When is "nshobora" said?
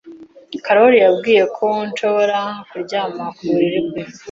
1.89-2.39